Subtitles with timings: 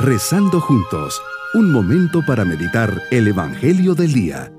[0.00, 1.20] Rezando juntos,
[1.54, 4.52] un momento para meditar el Evangelio del Día.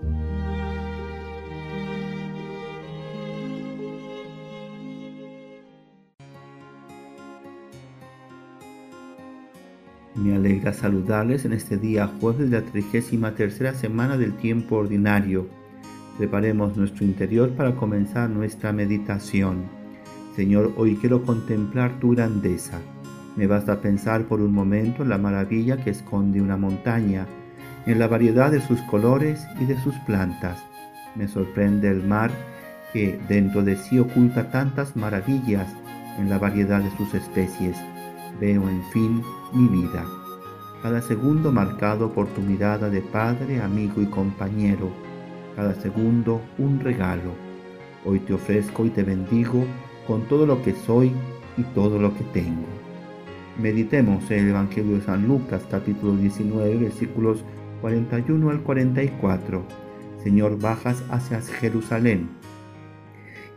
[10.15, 15.47] Me alegra saludarles en este día jueves de la 33 semana del tiempo ordinario.
[16.17, 19.69] Preparemos nuestro interior para comenzar nuestra meditación.
[20.35, 22.81] Señor, hoy quiero contemplar tu grandeza.
[23.35, 27.27] Me basta pensar por un momento en la maravilla que esconde una montaña,
[27.85, 30.59] en la variedad de sus colores y de sus plantas.
[31.15, 32.31] Me sorprende el mar
[32.93, 35.67] que dentro de sí oculta tantas maravillas
[36.17, 37.77] en la variedad de sus especies.
[38.39, 39.21] Veo, en fin,
[39.53, 40.05] mi vida.
[40.81, 44.89] Cada segundo marcado por tu mirada de padre, amigo y compañero.
[45.55, 47.33] Cada segundo un regalo.
[48.05, 49.65] Hoy te ofrezco y te bendigo
[50.07, 51.11] con todo lo que soy
[51.57, 52.78] y todo lo que tengo.
[53.61, 57.43] Meditemos el Evangelio de San Lucas capítulo 19 versículos
[57.81, 59.63] 41 al 44.
[60.23, 62.29] Señor, bajas hacia Jerusalén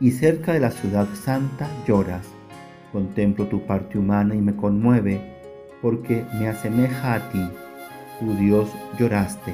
[0.00, 2.26] y cerca de la ciudad santa lloras.
[2.90, 5.20] Contemplo tu parte humana y me conmueve
[5.80, 7.48] porque me asemeja a ti.
[8.18, 8.68] Tu Dios
[8.98, 9.52] lloraste.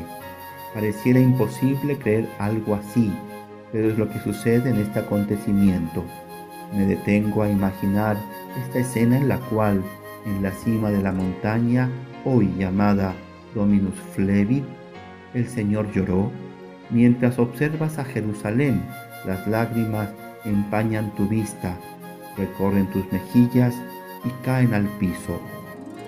[0.73, 3.12] Pareciera imposible creer algo así,
[3.70, 6.05] pero es lo que sucede en este acontecimiento.
[6.75, 8.17] Me detengo a imaginar
[8.64, 9.83] esta escena en la cual,
[10.27, 11.91] en la cima de la montaña,
[12.24, 13.14] hoy llamada
[13.55, 14.64] Dominus Flevit,
[15.34, 16.30] el Señor lloró.
[16.91, 18.83] Mientras observas a Jerusalén,
[19.27, 20.11] las lágrimas
[20.44, 21.77] empañan tu vista,
[22.36, 23.74] recorren tus mejillas
[24.24, 25.41] y caen al piso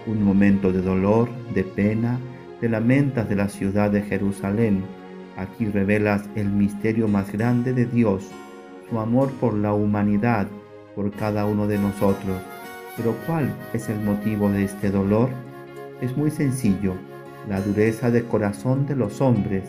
[0.06, 2.18] un momento de dolor, de pena,
[2.60, 4.82] te lamentas de la ciudad de Jerusalén.
[5.36, 8.24] Aquí revelas el misterio más grande de Dios,
[8.88, 10.48] su amor por la humanidad,
[10.94, 12.36] por cada uno de nosotros.
[12.96, 15.30] Pero ¿cuál es el motivo de este dolor?
[16.00, 16.94] Es muy sencillo,
[17.48, 19.64] la dureza de corazón de los hombres,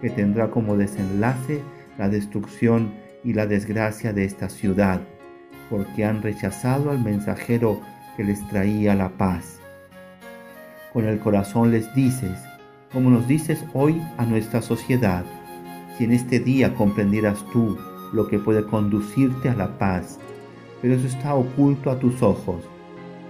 [0.00, 1.62] que tendrá como desenlace
[1.98, 2.92] la destrucción
[3.22, 5.00] y la desgracia de esta ciudad,
[5.70, 7.80] porque han rechazado al mensajero
[8.16, 9.60] que les traía la paz
[10.94, 12.38] con el corazón les dices,
[12.92, 15.24] como nos dices hoy a nuestra sociedad,
[15.98, 17.76] si en este día comprendieras tú
[18.12, 20.20] lo que puede conducirte a la paz,
[20.84, 22.62] pero eso está oculto a tus ojos.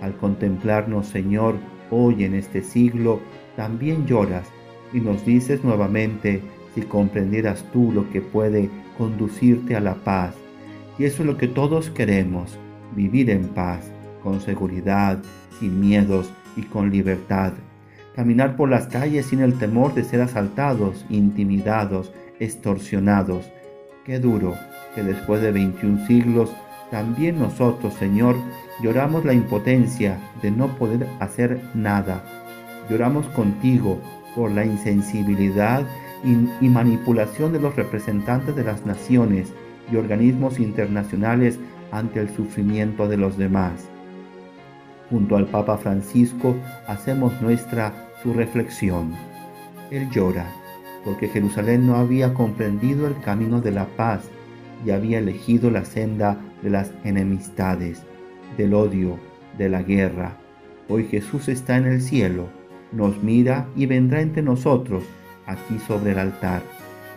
[0.03, 1.55] Al contemplarnos, Señor,
[1.89, 3.21] hoy en este siglo,
[3.55, 4.49] también lloras
[4.93, 6.43] y nos dices nuevamente
[6.75, 10.35] si comprendieras tú lo que puede conducirte a la paz.
[10.99, 12.59] Y eso es lo que todos queremos,
[12.97, 13.89] vivir en paz,
[14.25, 15.23] con seguridad,
[15.61, 17.53] sin miedos, y con libertad.
[18.17, 23.49] Caminar por las calles sin el temor de ser asaltados, intimidados, extorsionados.
[24.05, 24.55] Qué duro
[24.97, 26.51] que después de 21 siglos
[26.91, 28.37] también nosotros, Señor,
[28.81, 32.25] lloramos la impotencia de no poder hacer nada.
[32.89, 33.99] Lloramos contigo
[34.35, 35.83] por la insensibilidad
[36.25, 39.53] y, manipulación de los representantes de las naciones
[39.93, 41.59] y organismos internacionales
[41.93, 43.89] ante el sufrimiento de los demás
[45.11, 46.57] junto al Papa Francisco
[46.87, 49.13] hacemos nuestra su reflexión.
[49.91, 50.47] Él llora
[51.05, 54.23] porque Jerusalén no había comprendido el camino de la paz
[54.85, 58.03] y había elegido la senda de las enemistades,
[58.57, 59.19] del odio,
[59.59, 60.37] de la guerra.
[60.89, 62.49] Hoy Jesús está en el cielo,
[62.93, 65.05] nos mira y vendrá entre nosotros,
[65.47, 66.63] aquí sobre el altar.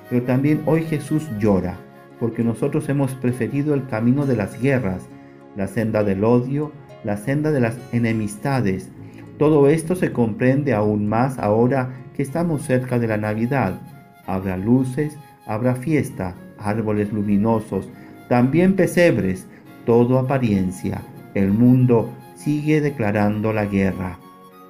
[0.10, 1.78] Pero también hoy Jesús llora,
[2.20, 5.08] porque nosotros hemos preferido el camino de las guerras,
[5.56, 6.72] la senda del odio,
[7.04, 8.90] la senda de las enemistades.
[9.38, 13.80] Todo esto se comprende aún más ahora que estamos cerca de la Navidad.
[14.26, 17.90] Habrá luces, habrá fiesta, árboles luminosos,
[18.30, 19.48] también pesebres,
[19.86, 21.02] todo apariencia.
[21.34, 24.20] El mundo sigue declarando la guerra.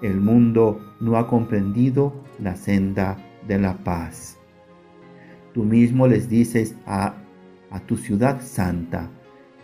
[0.02, 3.18] El mundo no ha comprendido la senda
[3.48, 4.38] de la paz.
[5.54, 7.16] Tú mismo les dices a,
[7.72, 9.10] a tu ciudad santa,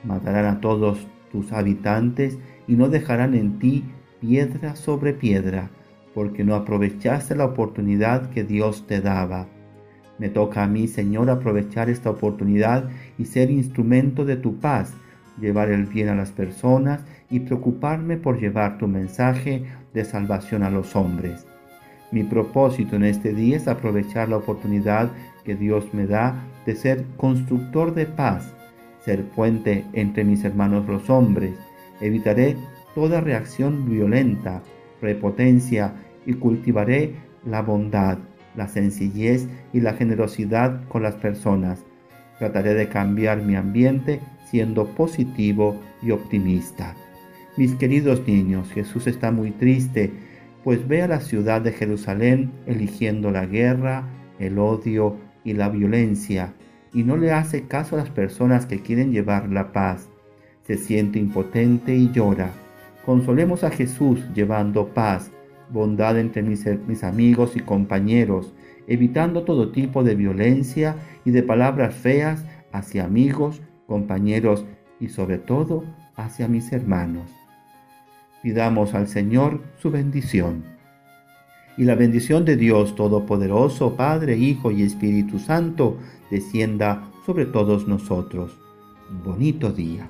[0.04, 3.84] matarán a todos tus habitantes y no dejarán en ti
[4.20, 5.70] piedra sobre piedra,
[6.14, 9.48] porque no aprovechaste la oportunidad que Dios te daba.
[10.20, 14.94] Me toca a mí, Señor, aprovechar esta oportunidad y ser instrumento de tu paz,
[15.40, 19.64] llevar el bien a las personas y preocuparme por llevar tu mensaje
[19.94, 21.46] de salvación a los hombres.
[22.12, 25.12] Mi propósito en este día es aprovechar la oportunidad
[25.44, 28.54] que Dios me da de ser constructor de paz,
[29.04, 31.54] ser puente entre mis hermanos los hombres,
[32.04, 32.58] Evitaré
[32.96, 34.62] toda reacción violenta,
[35.00, 35.94] prepotencia
[36.26, 37.16] y cultivaré
[37.46, 38.18] la bondad,
[38.56, 41.84] la sencillez y la generosidad con las personas.
[42.40, 44.20] Trataré de cambiar mi ambiente
[44.50, 46.96] siendo positivo y optimista.
[47.58, 50.12] Mis queridos niños, Jesús está muy triste
[50.64, 54.08] pues ve a la ciudad de Jerusalén eligiendo la guerra,
[54.40, 56.54] el odio y la violencia,
[56.94, 60.10] y no le hace caso a las personas que quieren llevar la paz.
[60.66, 62.52] Se siente impotente y llora.
[63.06, 65.32] Consolemos a Jesús llevando paz,
[65.70, 68.54] bondad entre mis, amigos y compañeros,
[68.88, 70.96] evitando todo tipo de violencia
[71.26, 74.66] y de palabras feas hacia amigos, compañeros
[75.00, 75.84] y sobre todo
[76.16, 77.30] hacia mis hermanos.
[78.42, 80.64] Pidamos al Señor su bendición.
[81.78, 85.98] Y la bendición de Dios Todopoderoso, Padre, Hijo y Espíritu Santo,
[86.30, 88.60] descienda sobre todos nosotros.
[89.24, 90.10] Bonito día.